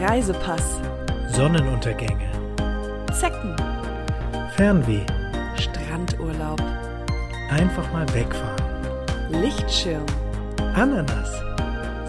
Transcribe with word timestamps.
Reisepass, 0.00 0.80
Sonnenuntergänge, 1.28 2.28
Zecken, 3.12 3.54
Fernweh, 4.56 5.06
Strandurlaub, 5.56 6.60
einfach 7.48 7.92
mal 7.92 8.06
wegfahren, 8.12 9.40
Lichtschirm, 9.40 10.04
Ananas, 10.74 11.30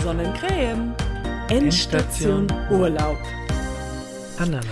Sonnencreme, 0.01 0.95
Endstation 1.49 2.47
Urlaub. 2.71 3.17
Ananas. 4.39 4.65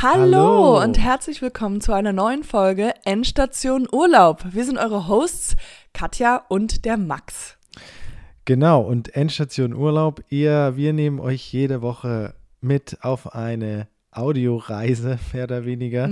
Hallo, 0.00 0.22
Hallo. 0.22 0.82
und 0.82 0.98
herzlich 0.98 1.42
willkommen 1.42 1.82
zu 1.82 1.92
einer 1.92 2.14
neuen 2.14 2.44
Folge 2.44 2.94
Endstation 3.04 3.86
Urlaub. 3.92 4.42
Wir 4.50 4.64
sind 4.64 4.78
eure 4.78 5.06
Hosts 5.06 5.56
Katja 5.92 6.42
und 6.48 6.86
der 6.86 6.96
Max. 6.96 7.58
Genau, 8.46 8.80
und 8.80 9.14
Endstation 9.14 9.74
Urlaub, 9.74 10.22
ihr, 10.30 10.72
wir 10.76 10.94
nehmen 10.94 11.20
euch 11.20 11.52
jede 11.52 11.82
Woche 11.82 12.34
mit 12.64 12.98
auf 13.02 13.34
eine 13.34 13.86
Audioreise, 14.10 15.18
mehr 15.32 15.44
oder 15.44 15.64
weniger. 15.64 16.10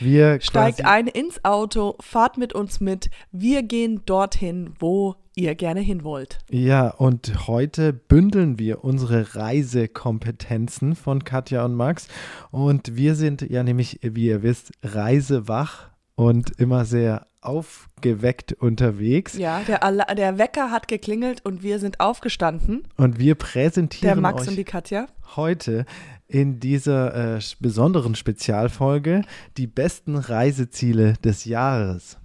Wir 0.00 0.40
Steigt 0.40 0.84
ein 0.84 1.06
ins 1.06 1.44
Auto, 1.44 1.96
fahrt 2.00 2.36
mit 2.36 2.54
uns 2.54 2.80
mit. 2.80 3.10
Wir 3.32 3.62
gehen 3.62 4.02
dorthin, 4.06 4.74
wo 4.78 5.16
ihr 5.36 5.54
gerne 5.54 5.80
hin 5.80 6.04
wollt. 6.04 6.38
Ja, 6.50 6.90
und 6.90 7.48
heute 7.48 7.92
bündeln 7.92 8.58
wir 8.58 8.84
unsere 8.84 9.34
Reisekompetenzen 9.34 10.94
von 10.94 11.24
Katja 11.24 11.64
und 11.64 11.74
Max. 11.74 12.08
Und 12.50 12.96
wir 12.96 13.14
sind 13.14 13.42
ja 13.42 13.62
nämlich, 13.62 13.98
wie 14.02 14.26
ihr 14.26 14.42
wisst, 14.42 14.72
reisewach 14.82 15.90
und 16.14 16.52
immer 16.60 16.84
sehr 16.84 17.26
aufgeweckt 17.44 18.52
unterwegs. 18.52 19.34
Ja, 19.34 19.60
der, 19.66 19.82
Ala 19.82 20.14
der 20.14 20.38
Wecker 20.38 20.70
hat 20.70 20.88
geklingelt 20.88 21.44
und 21.44 21.62
wir 21.62 21.78
sind 21.78 22.00
aufgestanden. 22.00 22.86
Und 22.96 23.18
wir 23.18 23.34
Der 23.34 23.44
präsentieren 23.44 24.20
Max 24.20 24.42
euch 24.42 24.48
und 24.48 24.56
die 24.56 24.64
Katja. 24.64 25.06
heute 25.36 25.84
in 26.26 26.58
dieser 26.58 27.36
äh, 27.36 27.40
besonderen 27.60 28.14
Spezialfolge 28.14 29.22
die 29.56 29.66
besten 29.66 30.16
Reiseziele 30.16 31.14
des 31.24 31.44
Jahres. 31.44 32.18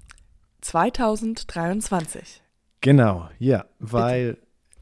2023. 0.62 2.42
Genau, 2.82 3.30
ja, 3.40 3.66
weil, 3.80 4.38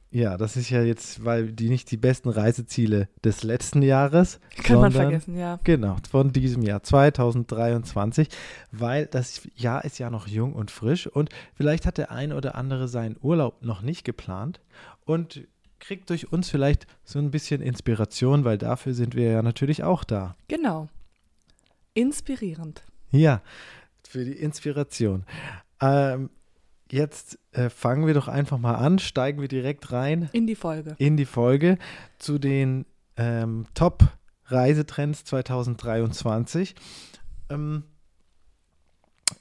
ja, 0.09 0.37
das 0.37 0.55
ist 0.55 0.69
ja 0.69 0.81
jetzt, 0.81 1.25
weil 1.25 1.51
die 1.51 1.69
nicht 1.69 1.91
die 1.91 1.97
besten 1.97 2.29
Reiseziele 2.29 3.09
des 3.23 3.43
letzten 3.43 3.81
Jahres, 3.81 4.39
Kann 4.63 4.79
man 4.79 4.91
sondern, 4.91 5.11
vergessen, 5.11 5.37
ja. 5.37 5.59
Genau, 5.63 5.97
von 6.09 6.31
diesem 6.31 6.63
Jahr 6.63 6.81
2023, 6.81 8.29
weil 8.71 9.05
das 9.05 9.41
Jahr 9.55 9.83
ist 9.83 9.99
ja 9.99 10.09
noch 10.09 10.27
jung 10.27 10.53
und 10.53 10.71
frisch 10.71 11.07
und 11.07 11.29
vielleicht 11.55 11.85
hat 11.85 11.97
der 11.97 12.11
ein 12.11 12.31
oder 12.31 12.55
andere 12.55 12.87
seinen 12.87 13.17
Urlaub 13.21 13.61
noch 13.61 13.81
nicht 13.81 14.05
geplant 14.05 14.61
und 15.05 15.47
kriegt 15.79 16.09
durch 16.09 16.31
uns 16.31 16.49
vielleicht 16.49 16.87
so 17.03 17.19
ein 17.19 17.31
bisschen 17.31 17.61
Inspiration, 17.61 18.45
weil 18.45 18.57
dafür 18.57 18.93
sind 18.93 19.13
wir 19.13 19.29
ja 19.29 19.41
natürlich 19.41 19.83
auch 19.83 20.03
da. 20.03 20.35
Genau. 20.47 20.87
Inspirierend. 21.93 22.83
Ja, 23.11 23.41
für 24.07 24.23
die 24.23 24.33
Inspiration. 24.33 25.25
Ähm, 25.81 26.29
jetzt 26.91 27.39
äh, 27.51 27.69
fangen 27.69 28.07
wir 28.07 28.13
doch 28.13 28.27
einfach 28.27 28.57
mal 28.57 28.75
an, 28.75 28.99
steigen 28.99 29.41
wir 29.41 29.47
direkt 29.47 29.91
rein 29.91 30.29
In 30.33 30.47
die 30.47 30.55
Folge. 30.55 30.95
in 30.97 31.17
die 31.17 31.25
Folge 31.25 31.77
zu 32.17 32.37
den 32.37 32.85
ähm, 33.17 33.65
Top-Reisetrends 33.73 35.25
2023. 35.25 36.75
Ähm, 37.49 37.83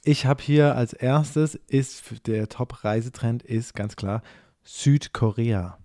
ich 0.03 0.25
habe 0.25 0.43
hier 0.43 0.75
als 0.75 0.93
erstes 0.93 1.55
ist 1.55 2.27
der 2.27 2.49
Top-Reisetrend 2.49 3.43
ist 3.43 3.73
ganz 3.73 3.95
klar 3.95 4.21
Südkorea. 4.63 5.77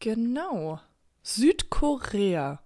Genau. 0.00 0.80
Südkorea. 1.22 2.62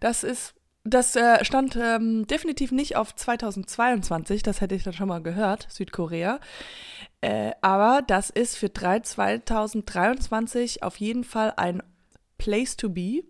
Das 0.00 0.24
ist, 0.24 0.54
das 0.84 1.16
äh, 1.16 1.42
stand 1.44 1.76
ähm, 1.76 2.26
definitiv 2.26 2.70
nicht 2.70 2.96
auf 2.96 3.14
2022, 3.14 4.42
das 4.42 4.60
hätte 4.60 4.74
ich 4.74 4.82
dann 4.82 4.92
schon 4.92 5.08
mal 5.08 5.22
gehört, 5.22 5.66
Südkorea. 5.70 6.40
Äh, 7.22 7.52
aber 7.62 8.02
das 8.06 8.28
ist 8.28 8.56
für 8.56 8.68
3 8.68 9.00
2023 9.00 10.82
auf 10.82 10.96
jeden 10.98 11.24
Fall 11.24 11.54
ein 11.56 11.82
Place 12.36 12.76
to 12.76 12.90
be. 12.90 13.24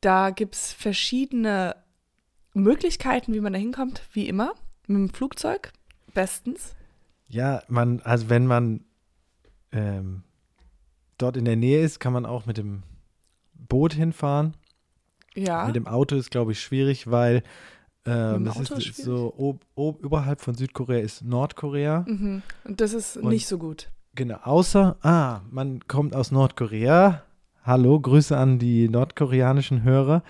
Da 0.00 0.30
gibt 0.30 0.54
es 0.54 0.72
verschiedene 0.72 1.76
Möglichkeiten, 2.54 3.34
wie 3.34 3.40
man 3.40 3.52
da 3.52 3.58
hinkommt, 3.58 4.02
wie 4.12 4.26
immer. 4.26 4.54
Mit 4.86 4.96
dem 4.96 5.14
Flugzeug, 5.14 5.72
bestens. 6.14 6.74
Ja, 7.26 7.62
man, 7.68 8.00
also 8.00 8.30
wenn 8.30 8.46
man 8.46 8.84
ähm, 9.70 10.22
dort 11.18 11.36
in 11.36 11.44
der 11.44 11.56
Nähe 11.56 11.82
ist, 11.82 12.00
kann 12.00 12.14
man 12.14 12.24
auch 12.24 12.46
mit 12.46 12.56
dem 12.56 12.84
Boot 13.52 13.92
hinfahren. 13.92 14.54
Ja. 15.38 15.66
Mit 15.66 15.76
dem 15.76 15.86
Auto 15.86 16.16
ist, 16.16 16.30
glaube 16.30 16.52
ich, 16.52 16.60
schwierig, 16.60 17.10
weil 17.10 17.42
ähm, 18.04 18.44
das 18.44 18.56
Auto 18.56 18.74
ist 18.74 18.88
ist 18.88 19.02
so 19.02 19.34
ob, 19.36 19.64
ob, 19.74 20.04
oberhalb 20.04 20.40
von 20.40 20.54
Südkorea 20.54 20.98
ist 21.00 21.22
Nordkorea. 21.24 22.04
Mhm. 22.06 22.42
Und 22.64 22.80
das 22.80 22.92
ist 22.92 23.16
Und- 23.16 23.28
nicht 23.28 23.46
so 23.46 23.58
gut. 23.58 23.90
Genau, 24.14 24.38
außer, 24.42 24.96
ah, 25.02 25.42
man 25.50 25.86
kommt 25.86 26.16
aus 26.16 26.32
Nordkorea. 26.32 27.22
Hallo, 27.62 28.00
Grüße 28.00 28.36
an 28.36 28.58
die 28.58 28.88
nordkoreanischen 28.88 29.84
Hörer. 29.84 30.22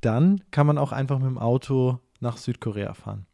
Dann 0.00 0.40
kann 0.50 0.66
man 0.66 0.78
auch 0.78 0.90
einfach 0.92 1.18
mit 1.18 1.28
dem 1.28 1.38
Auto 1.38 2.00
nach 2.18 2.38
Südkorea 2.38 2.94
fahren. 2.94 3.26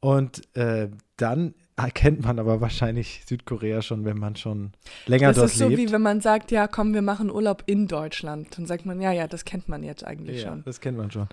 Und 0.00 0.42
äh, 0.56 0.90
dann 1.16 1.54
erkennt 1.84 2.22
man 2.22 2.38
aber 2.38 2.60
wahrscheinlich 2.60 3.22
Südkorea 3.26 3.82
schon, 3.82 4.04
wenn 4.04 4.18
man 4.18 4.36
schon 4.36 4.72
länger 5.06 5.28
Das 5.28 5.36
dort 5.36 5.50
ist 5.50 5.58
so, 5.58 5.68
lebt. 5.68 5.80
wie 5.80 5.92
wenn 5.92 6.02
man 6.02 6.20
sagt, 6.20 6.50
ja, 6.50 6.66
komm, 6.68 6.94
wir 6.94 7.02
machen 7.02 7.30
Urlaub 7.30 7.62
in 7.66 7.86
Deutschland. 7.88 8.56
Dann 8.56 8.66
sagt 8.66 8.86
man, 8.86 9.00
ja, 9.00 9.12
ja, 9.12 9.26
das 9.26 9.44
kennt 9.44 9.68
man 9.68 9.82
jetzt 9.82 10.04
eigentlich 10.04 10.42
Ja, 10.42 10.48
schon. 10.48 10.62
das 10.64 10.80
kennt 10.80 10.96
man 10.98 11.10
schon. 11.10 11.28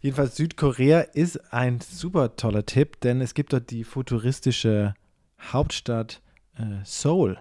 Jedenfalls 0.00 0.36
Südkorea 0.36 1.00
ist 1.00 1.52
ein 1.52 1.80
super 1.80 2.36
toller 2.36 2.64
Tipp, 2.66 3.00
denn 3.00 3.20
es 3.20 3.34
gibt 3.34 3.52
dort 3.52 3.70
die 3.70 3.84
futuristische 3.84 4.94
Hauptstadt 5.40 6.20
äh, 6.56 6.84
Seoul. 6.84 7.38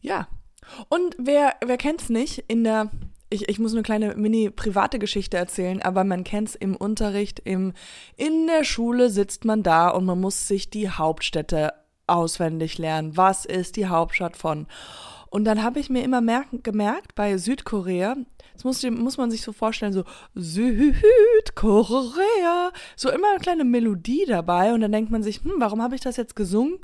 Ja. 0.00 0.28
Und 0.88 1.16
wer, 1.18 1.54
wer 1.64 1.76
kennt's 1.76 2.08
nicht, 2.08 2.44
in 2.48 2.64
der, 2.64 2.90
ich, 3.32 3.48
ich 3.48 3.58
muss 3.58 3.72
eine 3.72 3.82
kleine 3.82 4.14
mini-private 4.14 4.98
Geschichte 4.98 5.36
erzählen, 5.36 5.82
aber 5.82 6.04
man 6.04 6.24
kennt's 6.24 6.54
im 6.54 6.76
Unterricht, 6.76 7.40
im, 7.40 7.72
in 8.16 8.46
der 8.46 8.64
Schule 8.64 9.10
sitzt 9.10 9.44
man 9.44 9.62
da 9.62 9.88
und 9.88 10.04
man 10.04 10.20
muss 10.20 10.46
sich 10.46 10.70
die 10.70 10.90
Hauptstädte 10.90 11.72
auswendig 12.06 12.78
lernen. 12.78 13.16
Was 13.16 13.44
ist 13.44 13.76
die 13.76 13.86
Hauptstadt 13.86 14.36
von? 14.36 14.66
Und 15.30 15.44
dann 15.44 15.62
habe 15.62 15.80
ich 15.80 15.88
mir 15.88 16.02
immer 16.04 16.20
gemerkt, 16.62 17.14
bei 17.14 17.38
Südkorea, 17.38 18.16
das 18.52 18.64
muss, 18.64 18.82
muss 18.82 19.16
man 19.16 19.30
sich 19.30 19.40
so 19.40 19.52
vorstellen, 19.52 19.94
so 19.94 20.04
Südkorea, 20.34 21.00
so 22.96 23.10
immer 23.10 23.30
eine 23.30 23.40
kleine 23.40 23.64
Melodie 23.64 24.26
dabei 24.26 24.74
und 24.74 24.82
dann 24.82 24.92
denkt 24.92 25.10
man 25.10 25.22
sich, 25.22 25.42
hm, 25.42 25.54
warum 25.56 25.80
habe 25.80 25.94
ich 25.94 26.02
das 26.02 26.18
jetzt 26.18 26.36
gesungen? 26.36 26.78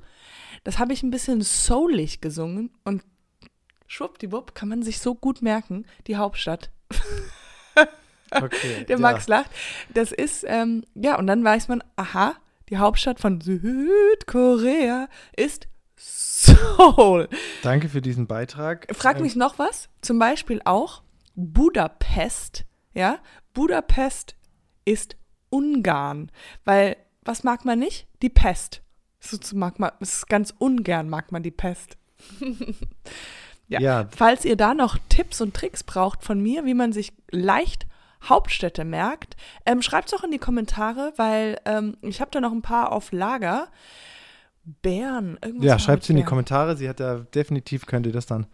Das 0.64 0.78
habe 0.78 0.94
ich 0.94 1.02
ein 1.02 1.10
bisschen 1.10 1.42
soulig 1.42 2.22
gesungen 2.22 2.70
und 2.84 3.02
schwuppdiwupp 3.88 4.54
kann 4.54 4.68
man 4.68 4.82
sich 4.82 5.00
so 5.00 5.14
gut 5.14 5.42
merken, 5.42 5.84
die 6.06 6.16
Hauptstadt. 6.16 6.70
Okay, 8.30 8.84
Der 8.86 8.98
Max 8.98 9.26
lacht. 9.26 9.50
Das 9.94 10.12
ist, 10.12 10.44
ähm, 10.46 10.84
ja, 10.94 11.18
und 11.18 11.26
dann 11.26 11.42
weiß 11.42 11.68
man, 11.68 11.82
aha, 11.96 12.34
die 12.68 12.76
Hauptstadt 12.76 13.20
von 13.20 13.40
Südkorea 13.40 15.08
ist 15.34 15.68
Seoul. 15.96 17.28
Danke 17.62 17.88
für 17.88 18.02
diesen 18.02 18.26
Beitrag. 18.26 18.86
Frag 18.94 19.16
Ähm, 19.16 19.22
mich 19.22 19.34
noch 19.34 19.58
was, 19.58 19.88
zum 20.02 20.18
Beispiel 20.18 20.60
auch 20.64 21.02
Budapest, 21.34 22.64
ja, 22.94 23.18
Budapest 23.54 24.36
ist 24.84 25.16
Ungarn, 25.50 26.30
weil, 26.64 26.96
was 27.22 27.44
mag 27.44 27.64
man 27.64 27.78
nicht? 27.78 28.06
Die 28.22 28.28
Pest. 28.28 28.82
So 29.20 29.38
mag 29.56 29.78
man, 29.78 29.90
ist 30.00 30.28
ganz 30.28 30.54
ungern 30.58 31.08
mag 31.08 31.32
man 31.32 31.42
die 31.42 31.50
Pest. 31.50 31.96
Ja. 33.68 33.80
Ja, 33.80 34.08
Falls 34.16 34.44
ihr 34.44 34.56
da 34.56 34.74
noch 34.74 34.98
Tipps 35.08 35.40
und 35.40 35.54
Tricks 35.54 35.84
braucht 35.84 36.24
von 36.24 36.40
mir, 36.40 36.64
wie 36.64 36.74
man 36.74 36.92
sich 36.92 37.12
leicht 37.30 37.86
Hauptstädte 38.24 38.84
merkt, 38.84 39.36
ähm, 39.64 39.82
schreibt 39.82 40.06
es 40.06 40.18
doch 40.18 40.24
in 40.24 40.30
die 40.30 40.38
Kommentare, 40.38 41.12
weil 41.16 41.58
ähm, 41.64 41.96
ich 42.00 42.20
habe 42.20 42.30
da 42.32 42.40
noch 42.40 42.52
ein 42.52 42.62
paar 42.62 42.92
auf 42.92 43.12
Lager. 43.12 43.68
Bern, 44.82 45.38
irgendwas. 45.42 45.66
ja 45.66 45.78
schreibt 45.78 46.02
es 46.02 46.10
in 46.10 46.16
die. 46.16 46.24
Kommentare. 46.24 46.76
Sie 46.76 46.88
hat 46.88 47.00
da 47.00 47.20
definitiv, 47.34 47.86
könnt 47.86 48.06
ihr 48.06 48.12
das 48.12 48.26
dann 48.26 48.46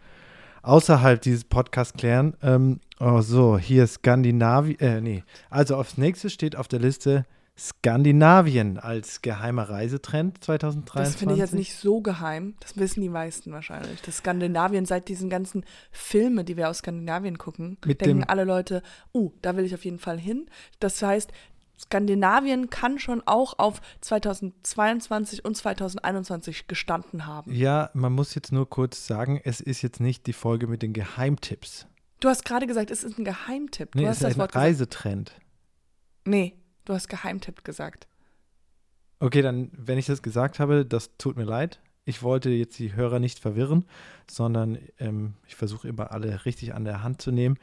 außerhalb 0.61 1.21
dieses 1.21 1.43
Podcasts 1.43 1.97
klären. 1.97 2.35
Ähm, 2.41 2.79
oh, 2.99 3.21
so, 3.21 3.57
hier 3.57 3.85
Skandinavien. 3.85 4.79
Äh, 4.79 5.01
nee. 5.01 5.23
Also 5.49 5.75
aufs 5.75 5.97
nächste 5.97 6.29
steht 6.29 6.55
auf 6.55 6.67
der 6.67 6.79
Liste 6.79 7.25
Skandinavien 7.57 8.77
als 8.77 9.21
geheimer 9.21 9.69
Reisetrend 9.69 10.43
2023. 10.43 11.13
Das 11.13 11.15
finde 11.15 11.33
ich 11.35 11.39
jetzt 11.39 11.53
nicht 11.53 11.75
so 11.75 12.01
geheim. 12.01 12.55
Das 12.59 12.75
wissen 12.77 13.01
die 13.01 13.09
meisten 13.09 13.51
wahrscheinlich. 13.53 14.01
Das 14.01 14.17
Skandinavien, 14.17 14.85
seit 14.85 15.07
diesen 15.07 15.29
ganzen 15.29 15.63
Filmen, 15.91 16.45
die 16.45 16.57
wir 16.57 16.69
aus 16.69 16.79
Skandinavien 16.79 17.37
gucken, 17.37 17.77
Mit 17.85 18.01
denken 18.01 18.25
alle 18.25 18.43
Leute, 18.43 18.83
uh, 19.13 19.31
da 19.41 19.55
will 19.55 19.63
ich 19.63 19.73
auf 19.73 19.85
jeden 19.85 19.99
Fall 19.99 20.19
hin. 20.19 20.49
Das 20.79 21.01
heißt, 21.01 21.31
Skandinavien 21.79 22.69
kann 22.69 22.99
schon 22.99 23.21
auch 23.25 23.57
auf 23.57 23.81
2022 24.01 25.45
und 25.45 25.55
2021 25.55 26.67
gestanden 26.67 27.25
haben. 27.25 27.53
Ja, 27.53 27.89
man 27.93 28.13
muss 28.13 28.35
jetzt 28.35 28.51
nur 28.51 28.69
kurz 28.69 29.07
sagen, 29.07 29.39
es 29.43 29.61
ist 29.61 29.81
jetzt 29.81 29.99
nicht 29.99 30.27
die 30.27 30.33
Folge 30.33 30.67
mit 30.67 30.81
den 30.81 30.93
Geheimtipps. 30.93 31.87
Du 32.19 32.29
hast 32.29 32.43
gerade 32.45 32.67
gesagt, 32.67 32.91
es 32.91 33.03
ist 33.03 33.17
ein 33.17 33.25
Geheimtipp. 33.25 33.91
Du 33.91 33.99
Nee, 33.99 34.07
hast 34.07 34.17
es 34.17 34.21
ist 34.21 34.23
das 34.23 34.33
ein 34.33 34.39
Wort 34.39 34.51
gesagt. 34.51 34.65
Reisetrend. 34.65 35.31
Nee, 36.25 36.55
du 36.85 36.93
hast 36.93 37.07
Geheimtipp 37.07 37.63
gesagt. 37.63 38.07
Okay, 39.19 39.41
dann, 39.41 39.71
wenn 39.73 39.97
ich 39.97 40.05
das 40.05 40.21
gesagt 40.21 40.59
habe, 40.59 40.85
das 40.85 41.17
tut 41.17 41.37
mir 41.37 41.43
leid. 41.45 41.79
Ich 42.03 42.21
wollte 42.21 42.49
jetzt 42.49 42.77
die 42.77 42.95
Hörer 42.95 43.19
nicht 43.19 43.39
verwirren, 43.39 43.85
sondern 44.29 44.77
ähm, 44.99 45.33
ich 45.47 45.55
versuche 45.55 45.87
immer 45.87 46.11
alle 46.11 46.45
richtig 46.45 46.73
an 46.75 46.85
der 46.85 47.01
Hand 47.01 47.21
zu 47.21 47.31
nehmen. 47.31 47.57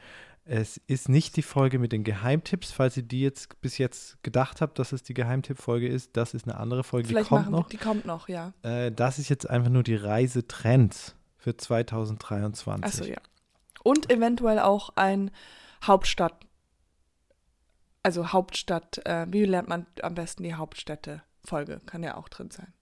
Es 0.45 0.75
ist 0.87 1.07
nicht 1.07 1.37
die 1.37 1.41
Folge 1.41 1.79
mit 1.79 1.93
den 1.93 2.03
Geheimtipps, 2.03 2.71
falls 2.73 2.97
ihr 2.97 3.03
die 3.03 3.21
jetzt 3.21 3.61
bis 3.61 3.77
jetzt 3.77 4.21
gedacht 4.23 4.59
habt, 4.59 4.77
dass 4.77 4.91
es 4.91 5.01
die 5.01 5.13
Geheimtipp-Folge 5.13 5.87
ist. 5.87 6.17
Das 6.17 6.33
ist 6.33 6.45
eine 6.45 6.57
andere 6.57 6.83
Folge, 6.83 7.07
Vielleicht 7.07 7.27
die 7.27 7.29
kommt 7.29 7.45
machen 7.45 7.51
noch. 7.53 7.69
die 7.69 7.77
kommt 7.77 8.05
noch, 8.05 8.27
ja. 8.27 8.51
Äh, 8.61 8.91
das 8.91 9.19
ist 9.19 9.29
jetzt 9.29 9.49
einfach 9.49 9.69
nur 9.69 9.83
die 9.83 9.95
Reisetrends 9.95 11.15
für 11.37 11.55
2023. 11.55 12.83
Achso, 12.83 13.05
ja. 13.05 13.17
Und 13.83 14.11
eventuell 14.11 14.59
auch 14.59 14.89
ein 14.95 15.31
Hauptstadt. 15.81 16.35
Also 18.03 18.33
Hauptstadt, 18.33 18.99
äh, 19.05 19.25
wie 19.29 19.45
lernt 19.45 19.69
man 19.69 19.85
am 20.01 20.13
besten 20.15 20.43
die 20.43 20.53
Hauptstädte-Folge? 20.53 21.79
Kann 21.85 22.03
ja 22.03 22.17
auch 22.17 22.27
drin 22.29 22.51
sein. 22.51 22.73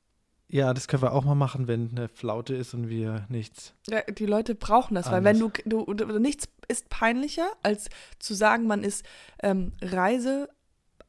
Ja, 0.47 0.73
das 0.73 0.89
können 0.89 1.01
wir 1.03 1.13
auch 1.13 1.23
mal 1.23 1.35
machen, 1.35 1.67
wenn 1.69 1.91
eine 1.91 2.09
Flaute 2.09 2.55
ist 2.55 2.73
und 2.73 2.89
wir 2.89 3.25
nichts. 3.29 3.73
Ja, 3.87 4.01
die 4.01 4.25
Leute 4.25 4.53
brauchen 4.53 4.95
das, 4.95 5.09
weil 5.09 5.23
wenn 5.23 5.39
du, 5.39 5.49
du, 5.65 5.85
du, 5.93 6.19
nichts 6.19 6.49
ist 6.67 6.89
peinlicher, 6.89 7.47
als 7.63 7.89
zu 8.19 8.33
sagen, 8.33 8.67
man 8.67 8.83
ist 8.83 9.05
ähm, 9.41 9.71
Reise, 9.81 10.49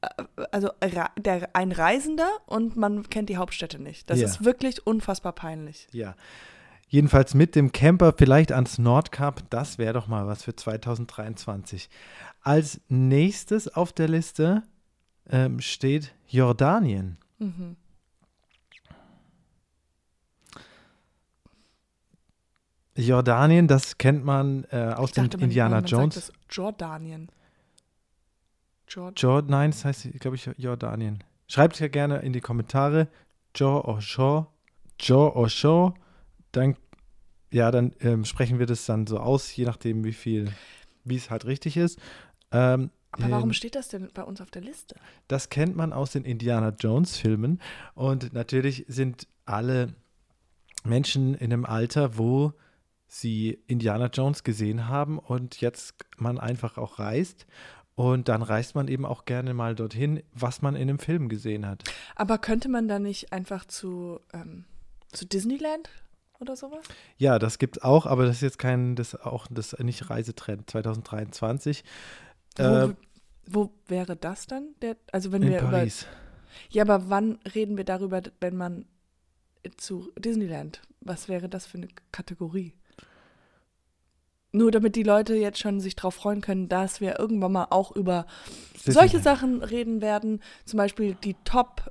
äh, 0.00 0.09
also 0.53 0.70
der, 1.19 1.56
ein 1.56 1.73
Reisender 1.73 2.29
und 2.47 2.76
man 2.76 3.08
kennt 3.11 3.31
die 3.31 3.37
Hauptstädte 3.37 3.82
nicht. 3.82 4.08
Das 4.11 4.20
Ja. 4.20 4.26
ist 4.26 4.44
wirklich 4.44 4.87
unfassbar 4.87 5.32
peinlich. 5.32 5.88
Ja. 5.91 6.15
Jedenfalls 6.93 7.33
mit 7.33 7.55
dem 7.55 7.73
Camper 7.73 8.12
vielleicht 8.12 8.53
ans 8.53 8.77
Nordkap, 8.77 9.49
das 9.49 9.79
wäre 9.79 9.94
doch 9.94 10.09
mal 10.09 10.27
was 10.27 10.43
für 10.43 10.55
2023. 10.55 11.89
Als 12.43 12.83
nächstes 12.91 13.67
auf 13.75 13.94
der 13.94 14.09
Liste 14.09 14.62
ähm, 15.31 15.59
steht 15.62 16.15
Jordanien. 16.29 17.17
Mhm. 17.39 17.77
Jordanien, 22.94 23.69
das 23.69 23.97
kennt 23.97 24.25
man 24.25 24.67
äh, 24.71 24.93
aus 24.94 25.17
man- 25.17 25.31
Indiana 25.31 25.77
man 25.77 25.85
Jones. 25.87 26.15
Sagt 26.15 26.29
das 26.29 26.33
Jordanien. 26.55 27.29
Jord 28.87 29.19
Jord, 29.19 29.49
nein, 29.49 29.71
das 29.71 29.87
heißt, 29.87 30.11
glaube 30.21 30.37
ich, 30.37 30.50
Jordanien. 30.59 31.25
Schreibt 31.49 31.81
ja 31.81 31.89
gerne 31.89 32.19
in 32.19 32.35
die 32.35 32.43
Kommentare. 32.43 33.09
Jo 33.56 33.81
Osho, 33.83 34.47
Jo 35.00 35.33
Osho. 35.35 35.94
Dann, 36.53 36.77
ja, 37.53 37.71
dann 37.71 37.93
ähm, 38.01 38.25
sprechen 38.25 38.59
wir 38.59 38.67
das 38.67 38.87
dann 38.87 39.07
so 39.07 39.19
aus, 39.19 39.55
je 39.55 39.65
nachdem, 39.65 40.05
wie 40.05 40.13
viel, 40.13 40.51
wie 41.05 41.17
es 41.17 41.31
halt 41.31 41.45
richtig 41.45 41.77
ist. 41.77 41.99
Ähm, 42.51 42.91
Aber 43.13 43.31
warum 43.31 43.51
ähm, 43.51 43.53
steht 43.53 43.75
das 43.75 43.89
denn 43.89 44.09
bei 44.13 44.23
uns 44.23 44.41
auf 44.41 44.51
der 44.51 44.63
Liste? 44.63 44.97
Das 45.29 45.51
kennt 45.51 45.77
man 45.77 45.93
aus 45.93 46.13
den 46.13 46.25
Indiana 46.25 46.71
Jones 46.71 47.17
Filmen. 47.17 47.61
Und 47.95 48.33
natürlich 48.33 48.85
sind 48.89 49.29
alle 49.45 49.95
Menschen 50.85 51.35
in 51.35 51.53
einem 51.53 51.65
Alter, 51.65 52.17
wo 52.17 52.55
sie 53.07 53.59
Indiana 53.67 54.07
Jones 54.07 54.43
gesehen 54.43 54.89
haben 54.89 55.19
und 55.19 55.61
jetzt 55.61 55.95
man 56.17 56.39
einfach 56.39 56.79
auch 56.79 56.99
reist. 56.99 57.47
Und 57.95 58.29
dann 58.29 58.41
reist 58.41 58.75
man 58.75 58.89
eben 58.89 59.05
auch 59.05 59.27
gerne 59.27 59.53
mal 59.53 59.75
dorthin, 59.75 60.23
was 60.33 60.63
man 60.63 60.75
in 60.77 60.89
einem 60.89 60.99
Film 60.99 61.29
gesehen 61.29 61.67
hat. 61.67 61.85
Aber 62.17 62.39
könnte 62.39 62.71
man 62.71 62.89
da 62.89 62.99
nicht 62.99 63.35
einfach 63.35 63.67
zu, 63.67 64.19
ähm, 64.33 64.65
zu 65.13 65.27
Disneyland 65.27 65.91
oder 66.43 66.56
sowas? 66.56 66.85
Ja, 67.17 67.39
das 67.39 67.59
gibt 67.59 67.79
es 67.79 67.83
auch, 67.83 68.05
aber 68.05 68.27
das 68.27 68.37
ist 68.37 68.43
jetzt 68.43 68.59
kein, 68.59 68.94
das 68.97 69.15
auch 69.19 69.47
das 69.50 69.79
nicht 69.79 70.11
Reisetrend 70.11 70.69
2023. 70.69 71.83
Wo, 72.56 72.62
Äh, 72.62 72.94
wo 73.47 73.71
wäre 73.89 74.15
das 74.17 74.47
dann? 74.47 74.75
Der, 74.83 74.97
also 75.11 75.33
wenn 75.33 75.43
in 75.43 75.50
wir 75.50 75.61
über. 75.61 75.71
Paris. 75.71 76.06
Ja, 76.71 76.83
aber 76.83 77.09
wann 77.09 77.39
reden 77.55 77.79
wir 77.79 77.85
darüber, 77.85 78.21
wenn 78.41 78.56
man 78.56 78.85
zu 79.79 80.12
Disneyland? 80.19 80.83
Was 81.00 81.29
wäre 81.29 81.49
das 81.49 81.65
für 81.67 81.79
eine 81.79 81.89
Kategorie? 82.12 82.75
Nur 84.55 84.71
damit 84.71 84.97
die 84.97 85.03
Leute 85.03 85.35
jetzt 85.35 85.59
schon 85.61 85.81
sich 85.81 85.97
darauf 85.97 86.15
freuen 86.15 86.43
können, 86.43 86.69
dass 86.69 87.00
wir 87.00 87.19
irgendwann 87.19 87.53
mal 87.53 87.69
auch 87.71 87.91
über 87.97 88.27
solche 88.77 89.17
Disneyland. 89.17 89.25
Sachen 89.25 89.62
reden 89.62 90.03
werden. 90.03 90.43
Zum 90.67 90.77
Beispiel 90.77 91.15
die 91.25 91.37
Top. 91.44 91.91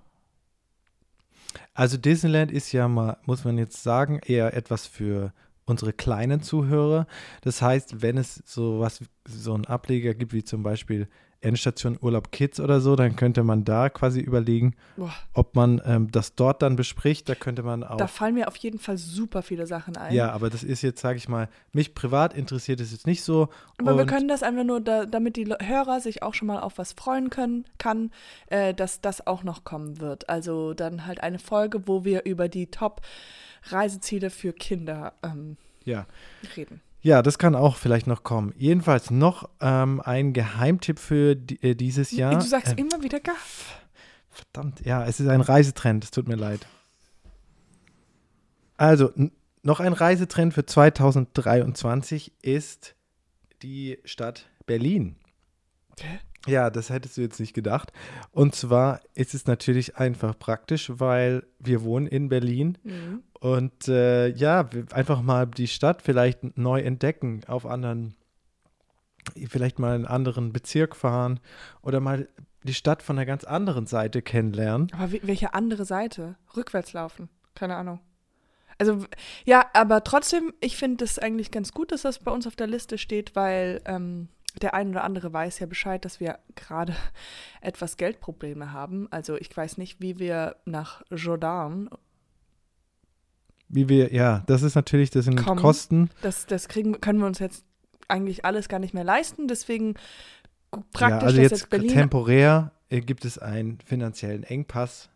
Also 1.73 1.97
Disneyland 1.97 2.51
ist 2.51 2.71
ja 2.71 2.87
mal, 2.87 3.17
muss 3.25 3.43
man 3.43 3.57
jetzt 3.57 3.83
sagen, 3.83 4.19
eher 4.25 4.53
etwas 4.53 4.87
für 4.87 5.33
unsere 5.65 5.93
kleinen 5.93 6.41
Zuhörer. 6.41 7.07
Das 7.41 7.61
heißt, 7.61 8.01
wenn 8.01 8.17
es 8.17 8.41
so 8.45 8.79
was, 8.79 9.01
so 9.27 9.53
einen 9.53 9.65
Ableger 9.65 10.13
gibt, 10.13 10.33
wie 10.33 10.43
zum 10.43 10.63
Beispiel 10.63 11.07
Endstation 11.41 11.97
Urlaub 11.99 12.31
Kids 12.31 12.59
oder 12.59 12.79
so, 12.81 12.95
dann 12.95 13.15
könnte 13.15 13.43
man 13.43 13.65
da 13.65 13.89
quasi 13.89 14.19
überlegen, 14.19 14.75
Boah, 14.95 15.11
ob 15.33 15.55
man 15.55 15.81
ähm, 15.85 16.11
das 16.11 16.35
dort 16.35 16.61
dann 16.61 16.75
bespricht. 16.75 17.27
Da 17.27 17.35
könnte 17.35 17.63
man 17.63 17.83
auch. 17.83 17.97
da 17.97 18.07
fallen 18.07 18.35
mir 18.35 18.47
auf 18.47 18.55
jeden 18.57 18.79
Fall 18.79 18.97
super 18.97 19.41
viele 19.41 19.65
Sachen 19.65 19.97
ein. 19.97 20.13
ja, 20.13 20.31
aber 20.31 20.49
das 20.49 20.63
ist 20.63 20.81
jetzt, 20.83 21.01
sage 21.01 21.17
ich 21.17 21.27
mal, 21.27 21.49
mich 21.73 21.95
privat 21.95 22.33
interessiert 22.35 22.79
es 22.79 22.91
jetzt 22.91 23.07
nicht 23.07 23.23
so. 23.23 23.49
Aber 23.79 23.97
wir 23.97 24.05
können 24.05 24.27
das 24.27 24.43
einfach 24.43 24.63
nur, 24.63 24.81
da, 24.81 25.05
damit 25.05 25.35
die 25.35 25.45
Hörer 25.45 25.99
sich 25.99 26.21
auch 26.21 26.35
schon 26.35 26.47
mal 26.47 26.59
auf 26.59 26.77
was 26.77 26.93
freuen 26.93 27.29
können, 27.31 27.65
kann, 27.79 28.11
äh, 28.47 28.73
dass 28.73 29.01
das 29.01 29.25
auch 29.25 29.43
noch 29.43 29.63
kommen 29.63 29.99
wird. 29.99 30.29
Also 30.29 30.73
dann 30.73 31.07
halt 31.07 31.21
eine 31.23 31.39
Folge, 31.39 31.87
wo 31.87 32.05
wir 32.05 32.25
über 32.25 32.49
die 32.49 32.67
Top-Reiseziele 33.63 34.29
für 34.29 34.53
Kinder 34.53 35.13
ähm, 35.23 35.57
Ja. 35.83 36.05
reden. 36.55 36.81
Ja, 37.03 37.21
das 37.23 37.39
kann 37.39 37.55
auch 37.55 37.77
vielleicht 37.77 38.05
noch 38.05 38.23
kommen. 38.23 38.53
Jedenfalls 38.57 39.09
noch 39.09 39.49
ähm, 39.59 40.01
ein 40.01 40.33
Geheimtipp 40.33 40.99
für 40.99 41.31
äh, 41.61 41.73
dieses 41.73 42.11
Jahr. 42.11 42.35
du 42.37 42.41
sagst 42.45 42.73
Ähm, 42.77 42.87
immer 42.89 43.01
wieder 43.03 43.19
Gaff. 43.19 43.81
Verdammt, 44.29 44.85
ja, 44.85 45.03
es 45.05 45.19
ist 45.19 45.27
ein 45.27 45.41
Reisetrend, 45.41 46.03
es 46.03 46.11
tut 46.11 46.27
mir 46.27 46.35
leid. 46.35 46.65
Also, 48.77 49.11
noch 49.63 49.79
ein 49.79 49.93
Reisetrend 49.93 50.53
für 50.53 50.65
2023 50.65 52.33
ist 52.41 52.95
die 53.61 53.99
Stadt 54.05 54.47
Berlin. 54.65 55.15
Hä? 55.99 56.19
Ja, 56.47 56.69
das 56.71 56.89
hättest 56.89 57.17
du 57.17 57.21
jetzt 57.21 57.39
nicht 57.39 57.53
gedacht. 57.53 57.91
Und 58.31 58.55
zwar 58.55 59.01
ist 59.13 59.35
es 59.35 59.45
natürlich 59.45 59.97
einfach 59.97 60.37
praktisch, 60.37 60.91
weil 60.95 61.43
wir 61.59 61.83
wohnen 61.83 62.07
in 62.07 62.29
Berlin 62.29 62.77
Mhm. 62.83 63.21
Und 63.41 63.87
äh, 63.87 64.27
ja, 64.27 64.69
einfach 64.91 65.23
mal 65.23 65.47
die 65.47 65.67
Stadt 65.67 66.03
vielleicht 66.03 66.57
neu 66.59 66.79
entdecken, 66.79 67.41
auf 67.47 67.65
anderen, 67.65 68.15
vielleicht 69.49 69.79
mal 69.79 69.95
in 69.95 70.05
einen 70.05 70.05
anderen 70.05 70.53
Bezirk 70.53 70.95
fahren 70.95 71.39
oder 71.81 71.99
mal 71.99 72.29
die 72.61 72.75
Stadt 72.75 73.01
von 73.01 73.17
einer 73.17 73.25
ganz 73.25 73.43
anderen 73.43 73.87
Seite 73.87 74.21
kennenlernen. 74.21 74.91
Aber 74.93 75.11
welche 75.23 75.55
andere 75.55 75.85
Seite? 75.85 76.35
Rückwärts 76.55 76.93
laufen. 76.93 77.29
Keine 77.55 77.75
Ahnung. 77.77 77.99
Also, 78.77 79.07
ja, 79.43 79.65
aber 79.73 80.03
trotzdem, 80.03 80.53
ich 80.59 80.77
finde 80.77 81.03
es 81.03 81.17
eigentlich 81.17 81.49
ganz 81.49 81.71
gut, 81.71 81.91
dass 81.91 82.03
das 82.03 82.19
bei 82.19 82.31
uns 82.31 82.45
auf 82.45 82.55
der 82.55 82.67
Liste 82.67 82.99
steht, 82.99 83.35
weil 83.35 83.81
ähm, 83.85 84.29
der 84.61 84.75
ein 84.75 84.89
oder 84.91 85.03
andere 85.03 85.33
weiß 85.33 85.57
ja 85.57 85.65
Bescheid, 85.65 86.05
dass 86.05 86.19
wir 86.19 86.37
gerade 86.53 86.95
etwas 87.61 87.97
Geldprobleme 87.97 88.71
haben. 88.71 89.07
Also, 89.09 89.35
ich 89.35 89.55
weiß 89.57 89.79
nicht, 89.79 89.99
wie 89.99 90.19
wir 90.19 90.57
nach 90.65 91.01
Jordan, 91.09 91.89
Wie 93.73 93.87
wir, 93.89 94.13
ja, 94.13 94.43
das 94.47 94.63
ist 94.63 94.75
natürlich, 94.75 95.09
das 95.11 95.25
sind 95.25 95.35
Kommen. 95.37 95.59
Kosten. 95.61 96.09
das, 96.21 96.45
das 96.45 96.67
kriegen, 96.67 96.99
können 96.99 97.19
wir 97.19 97.25
uns 97.27 97.39
jetzt 97.39 97.63
eigentlich 98.07 98.43
alles 98.43 98.67
gar 98.67 98.79
nicht 98.79 98.93
mehr 98.93 99.03
leisten. 99.05 99.47
Deswegen 99.47 99.95
praktisch, 100.91 101.01
ja, 101.01 101.17
also 101.19 101.41
jetzt 101.41 101.51
jetzt 101.51 101.69
Berlin. 101.69 101.89
temporär 101.89 102.71
äh, 102.89 102.99
gibt 103.01 103.23
es 103.25 103.37
einen 103.37 103.79
finanziellen 103.85 104.43
Engpass. 104.43 105.09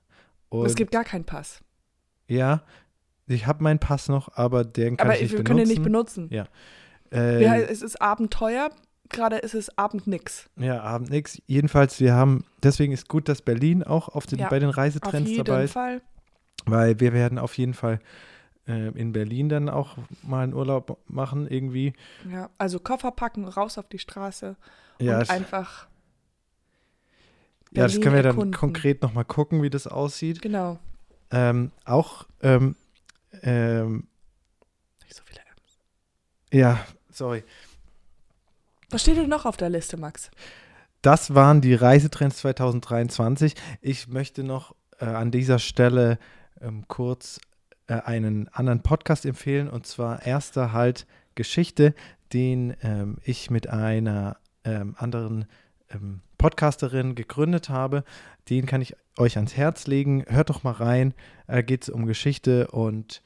Es 0.66 0.76
gibt 0.76 0.92
gar 0.92 1.04
keinen 1.04 1.26
Pass. 1.26 1.60
ja, 2.28 2.64
ich 3.28 3.48
habe 3.48 3.64
meinen 3.64 3.80
Pass 3.80 4.08
noch, 4.08 4.30
aber 4.38 4.64
den 4.64 4.98
kann 4.98 5.08
Aber 5.08 5.16
ich 5.16 5.24
nicht 5.24 5.32
wir 5.32 5.38
benutzen. 5.40 5.46
können 5.48 5.60
den 5.60 5.68
nicht 5.68 5.84
benutzen. 5.84 6.28
Ja. 6.32 6.46
Äh, 7.12 7.64
es 7.64 7.82
ist 7.82 8.00
Abenteuer, 8.02 8.70
gerade 9.10 9.38
ist 9.38 9.56
es 9.56 9.76
Abend 9.78 10.06
nix. 10.08 10.48
ja, 10.58 10.82
Abend 10.82 11.10
nix. 11.10 11.42
Jedenfalls, 11.48 12.00
wir 12.00 12.14
haben, 12.14 12.46
deswegen 12.64 12.94
ist 12.94 13.10
gut, 13.10 13.28
dass 13.28 13.42
Berlin 13.42 13.84
auch 13.84 14.10
auf 14.10 14.28
den, 14.28 14.40
Ja, 14.40 14.48
bei 14.50 14.60
den 14.60 14.70
Auf 14.70 14.78
Reisetrends 14.78 15.30
jeden 15.30 15.44
dabei 15.44 15.64
ist. 15.66 15.74
Fall. 15.74 16.02
Weil 16.66 17.00
wir 17.00 17.14
werden 17.14 17.38
auf 17.40 17.58
jeden 17.58 17.74
Fall 17.74 18.00
in 18.68 19.12
Berlin 19.14 19.48
dann 19.50 19.70
auch 19.70 19.96
mal 20.24 20.44
einen 20.44 20.54
Urlaub 20.54 20.98
machen, 21.08 21.48
irgendwie. 21.50 21.94
Ja, 22.32 22.50
also 22.58 22.80
Koffer 22.80 23.12
packen, 23.12 23.46
raus 23.48 23.78
auf 23.78 23.88
die 23.88 24.00
Straße 24.00 24.56
Ja, 25.00 25.20
und 25.20 25.30
einfach. 25.30 25.88
ja 27.72 27.84
das 27.84 27.94
können 28.02 28.16
wir 28.16 28.24
dann 28.24 28.36
erkunden. 28.36 28.54
konkret 28.54 29.02
nochmal 29.04 29.26
gucken, 29.26 29.62
wie 29.62 29.70
das 29.70 29.86
aussieht. 29.88 30.42
Genau. 30.42 30.80
Ähm, 31.32 31.72
auch, 31.86 32.26
ähm, 32.42 32.76
ähm, 33.42 34.08
Nicht 35.04 35.16
so 35.16 35.24
viele 35.26 35.42
Apps. 35.42 35.80
ja, 36.52 36.80
sorry. 37.12 37.44
Was 38.90 39.02
steht 39.02 39.18
denn 39.18 39.30
noch 39.30 39.46
auf 39.46 39.58
der 39.58 39.70
Liste, 39.70 39.98
Max? 39.98 40.32
Das 41.02 41.36
waren 41.36 41.62
die 41.62 41.74
Reisetrends 41.76 42.38
2023. 42.38 43.54
Ich 43.82 44.08
möchte 44.08 44.44
noch 44.44 44.76
äh, 45.00 45.06
an 45.06 45.30
dieser 45.32 45.60
Stelle 45.60 46.18
ähm, 46.62 46.86
kurz 46.88 47.40
äh, 47.88 47.94
einen 48.02 48.48
anderen 48.50 48.82
Podcast 48.82 49.26
empfehlen 49.26 49.70
und 49.70 49.86
zwar 49.86 50.26
Erster 50.26 50.74
Halt 50.74 51.06
Geschichte. 51.36 51.94
den 52.34 52.76
ähm, 52.82 53.18
ich 53.24 53.52
mit 53.52 53.70
einer 53.70 54.38
ähm, 54.64 54.96
anderen 54.98 55.46
ähm, 55.92 56.22
Podcasterin 56.38 57.16
gegründet 57.16 57.70
habe. 57.70 58.04
Den 58.50 58.66
kann 58.66 58.82
ich 58.82 58.96
euch 59.18 59.38
ans 59.38 59.56
Herz 59.56 59.88
legen. 59.88 60.26
Hört 60.28 60.50
doch 60.50 60.64
mal 60.64 60.72
rein. 60.72 61.14
Da 61.48 61.62
geht 61.62 61.84
es 61.84 61.90
um 61.90 62.06
Geschichte 62.06 62.68
und 62.72 63.22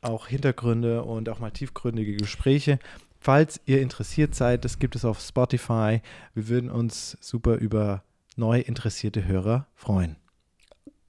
auch 0.00 0.28
Hintergründe 0.28 1.02
und 1.02 1.28
auch 1.28 1.40
mal 1.40 1.50
tiefgründige 1.50 2.16
Gespräche. 2.16 2.78
Falls 3.20 3.60
ihr 3.66 3.82
interessiert 3.82 4.34
seid, 4.34 4.64
das 4.64 4.78
gibt 4.78 4.94
es 4.94 5.04
auf 5.04 5.20
Spotify. 5.20 6.00
Wir 6.34 6.48
würden 6.48 6.70
uns 6.70 7.18
super 7.20 7.56
über 7.56 8.04
neu 8.36 8.60
interessierte 8.60 9.26
Hörer 9.26 9.66
freuen. 9.74 10.16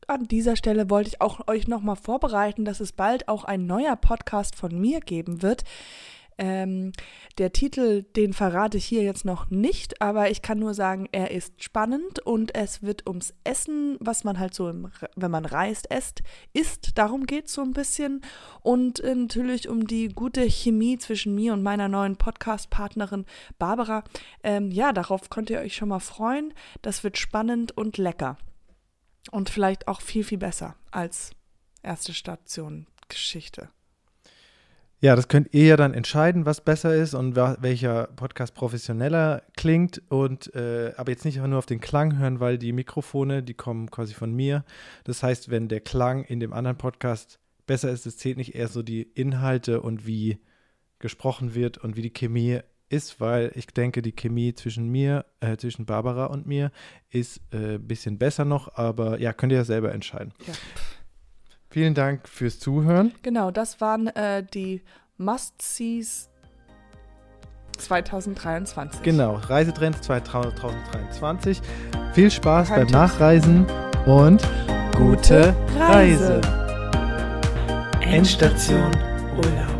An 0.09 0.27
dieser 0.27 0.55
Stelle 0.55 0.89
wollte 0.89 1.09
ich 1.09 1.21
auch 1.21 1.47
euch 1.47 1.67
nochmal 1.67 1.95
vorbereiten, 1.95 2.65
dass 2.65 2.79
es 2.79 2.93
bald 2.93 3.27
auch 3.27 3.43
ein 3.43 3.67
neuer 3.67 3.95
Podcast 3.95 4.55
von 4.55 4.81
mir 4.81 5.01
geben 5.01 5.43
wird. 5.43 5.63
Ähm, 6.39 6.93
der 7.37 7.53
Titel, 7.53 8.01
den 8.15 8.33
verrate 8.33 8.79
ich 8.79 8.85
hier 8.85 9.03
jetzt 9.03 9.23
noch 9.23 9.51
nicht, 9.51 10.01
aber 10.01 10.31
ich 10.31 10.41
kann 10.41 10.57
nur 10.57 10.73
sagen, 10.73 11.07
er 11.11 11.29
ist 11.29 11.63
spannend 11.63 12.25
und 12.25 12.55
es 12.55 12.81
wird 12.81 13.05
ums 13.05 13.35
Essen, 13.43 13.97
was 13.99 14.23
man 14.23 14.39
halt 14.39 14.55
so, 14.55 14.67
im, 14.67 14.89
wenn 15.15 15.29
man 15.29 15.45
reist, 15.45 15.91
esst, 15.91 16.23
isst. 16.53 16.97
Darum 16.97 17.27
geht 17.27 17.45
es 17.45 17.53
so 17.53 17.61
ein 17.61 17.73
bisschen. 17.73 18.21
Und 18.61 19.01
äh, 19.01 19.13
natürlich 19.13 19.69
um 19.69 19.85
die 19.85 20.07
gute 20.07 20.41
Chemie 20.49 20.97
zwischen 20.97 21.35
mir 21.35 21.53
und 21.53 21.61
meiner 21.61 21.87
neuen 21.87 22.15
Podcast-Partnerin 22.15 23.27
Barbara. 23.59 24.03
Ähm, 24.41 24.71
ja, 24.71 24.91
darauf 24.91 25.29
könnt 25.29 25.51
ihr 25.51 25.59
euch 25.59 25.75
schon 25.75 25.89
mal 25.89 25.99
freuen. 25.99 26.51
Das 26.81 27.03
wird 27.03 27.19
spannend 27.19 27.77
und 27.77 27.99
lecker. 27.99 28.39
Und 29.31 29.49
vielleicht 29.49 29.87
auch 29.87 30.01
viel, 30.01 30.23
viel 30.23 30.37
besser 30.37 30.75
als 30.91 31.31
erste 31.83 32.13
Station 32.13 32.87
Geschichte. 33.07 33.69
Ja, 35.01 35.15
das 35.15 35.29
könnt 35.29 35.53
ihr 35.53 35.65
ja 35.65 35.77
dann 35.77 35.93
entscheiden, 35.93 36.45
was 36.45 36.59
besser 36.59 36.93
ist 36.93 37.13
und 37.13 37.37
welcher 37.37 38.07
Podcast 38.17 38.53
professioneller 38.53 39.43
klingt. 39.55 40.01
Und 40.09 40.53
äh, 40.55 40.93
aber 40.97 41.11
jetzt 41.11 41.23
nicht 41.23 41.37
nur 41.37 41.57
auf 41.57 41.65
den 41.65 41.79
Klang 41.79 42.17
hören, 42.17 42.41
weil 42.41 42.57
die 42.57 42.73
Mikrofone, 42.73 43.41
die 43.41 43.53
kommen 43.53 43.89
quasi 43.91 44.13
von 44.13 44.33
mir. 44.33 44.65
Das 45.05 45.23
heißt, 45.23 45.49
wenn 45.49 45.69
der 45.69 45.79
Klang 45.79 46.25
in 46.25 46.41
dem 46.41 46.51
anderen 46.51 46.77
Podcast 46.77 47.39
besser 47.65 47.89
ist, 47.91 48.05
es 48.07 48.17
zählt 48.17 48.37
nicht 48.37 48.55
eher 48.55 48.67
so 48.67 48.83
die 48.83 49.03
Inhalte 49.03 49.81
und 49.81 50.05
wie 50.05 50.39
gesprochen 50.99 51.55
wird 51.55 51.77
und 51.77 51.95
wie 51.95 52.01
die 52.01 52.13
Chemie 52.13 52.59
ist, 52.89 53.21
weil 53.21 53.51
ich 53.55 53.67
denke, 53.67 54.01
die 54.01 54.11
Chemie 54.11 54.53
zwischen 54.53 54.89
mir, 54.89 55.25
äh, 55.39 55.57
zwischen 55.57 55.85
Barbara 55.85 56.25
und 56.25 56.45
mir 56.45 56.71
ist 57.09 57.41
ein 57.53 57.75
äh, 57.75 57.77
bisschen 57.77 58.17
besser 58.17 58.45
noch, 58.45 58.75
aber 58.75 59.19
ja, 59.19 59.33
könnt 59.33 59.51
ihr 59.51 59.59
ja 59.59 59.65
selber 59.65 59.93
entscheiden. 59.93 60.33
Ja. 60.45 60.53
Vielen 61.69 61.93
Dank 61.93 62.27
fürs 62.27 62.59
Zuhören. 62.59 63.13
Genau, 63.21 63.51
das 63.51 63.79
waren 63.79 64.07
äh, 64.07 64.43
die 64.43 64.81
Must-Sees 65.17 66.29
2023. 67.77 69.03
Genau, 69.03 69.35
Reisetrends 69.35 70.01
2023. 70.01 71.61
Viel 72.13 72.31
Spaß 72.31 72.69
beim 72.69 72.87
Nachreisen 72.87 73.65
und 74.05 74.41
gute 74.95 75.55
Reise. 75.77 76.41
Reise. 76.41 76.59
Endstation 78.01 78.91
Urlaub. 79.37 79.78